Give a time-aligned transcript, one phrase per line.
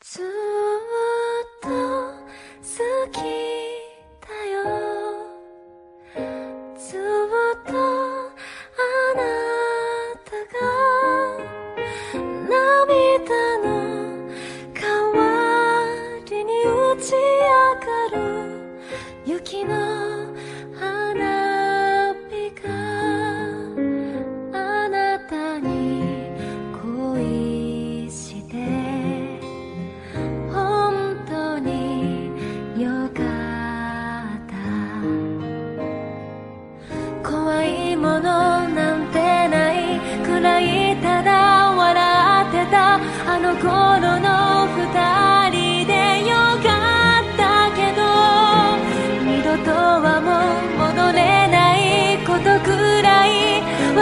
[0.00, 0.24] ずっ
[1.62, 1.72] と好
[3.10, 3.16] き
[4.20, 4.60] だよ。
[6.76, 7.00] ずっ
[7.64, 8.80] とあ
[9.16, 9.20] な
[10.24, 10.58] たが
[12.48, 13.32] 涙
[13.64, 13.66] の
[14.74, 14.78] 代
[15.12, 15.18] わ
[16.28, 16.68] りに打
[17.00, 17.25] ち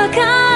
[0.04, 0.53] わかる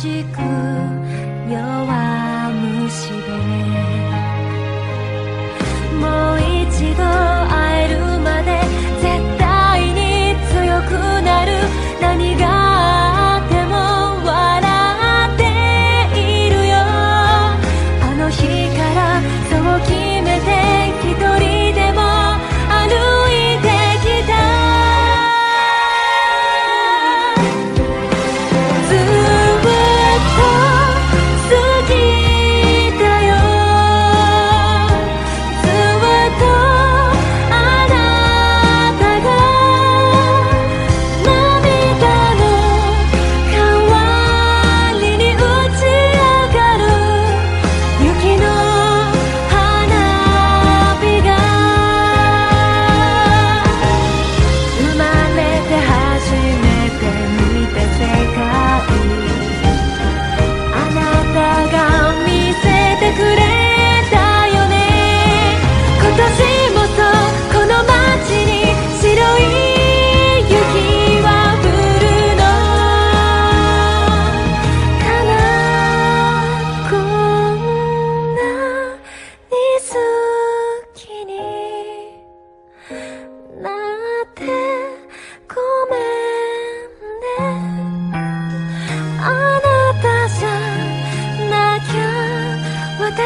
[0.00, 0.40] しく
[1.52, 1.79] よ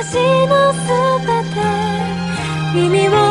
[0.05, 0.17] 私
[0.47, 0.81] のす
[1.27, 1.65] べて。
[2.75, 3.24] 耳を